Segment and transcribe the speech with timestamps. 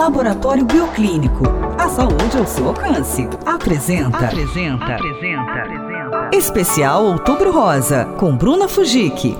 [0.00, 1.44] Laboratório Bioclínico.
[1.78, 3.28] A saúde ao seu alcance.
[3.44, 4.16] Apresenta.
[4.16, 4.94] Apresenta.
[4.94, 5.52] Apresenta.
[5.52, 6.30] Apresenta.
[6.32, 9.36] Especial Outubro Rosa, com Bruna Fujik.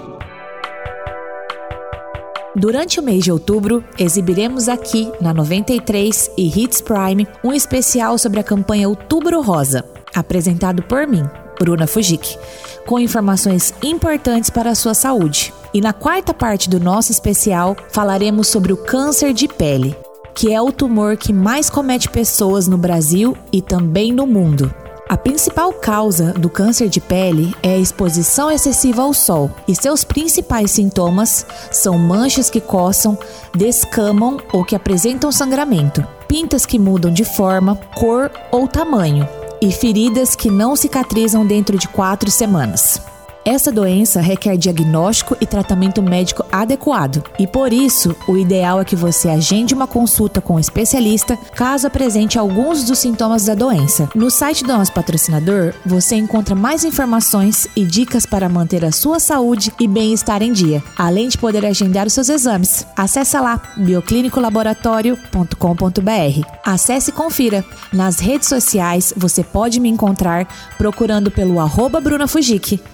[2.54, 8.40] Durante o mês de outubro, exibiremos aqui na 93 e Hits Prime um especial sobre
[8.40, 9.83] a campanha Outubro Rosa,
[10.15, 11.24] apresentado por mim,
[11.58, 12.37] Bruna Fujik,
[12.85, 15.54] com informações importantes para a sua saúde.
[15.72, 19.97] E na quarta parte do nosso especial, falaremos sobre o câncer de pele,
[20.34, 24.72] que é o tumor que mais comete pessoas no Brasil e também no mundo.
[25.10, 30.05] A principal causa do câncer de pele é a exposição excessiva ao sol, e seus
[30.05, 33.19] principais sintomas são manchas que coçam,
[33.52, 39.28] descamam ou que apresentam sangramento, pintas que mudam de forma, cor ou tamanho,
[39.60, 43.02] e feridas que não cicatrizam dentro de quatro semanas.
[43.50, 48.95] Essa doença requer diagnóstico e tratamento médico adequado, e por isso o ideal é que
[48.95, 54.08] você agende uma consulta com um especialista caso apresente alguns dos sintomas da doença.
[54.14, 59.19] No site do nosso patrocinador, você encontra mais informações e dicas para manter a sua
[59.19, 62.86] saúde e bem-estar em dia, além de poder agendar os seus exames.
[62.97, 66.47] Acesse lá bioclinicolaboratório.com.br.
[66.64, 67.64] Acesse e confira.
[67.92, 70.47] Nas redes sociais você pode me encontrar
[70.78, 72.27] procurando pelo arroba Bruna.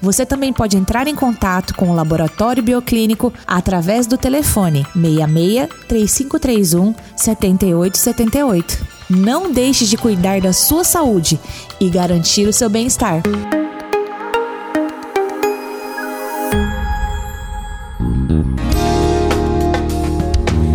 [0.01, 5.69] Você também também pode entrar em contato com o Laboratório Bioclínico através do telefone 66
[5.89, 8.87] 3531 7878.
[9.11, 11.41] Não deixe de cuidar da sua saúde
[11.81, 13.23] e garantir o seu bem-estar.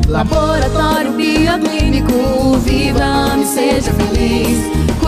[0.07, 4.80] Laboratório Bioclínico, viva e seja feliz.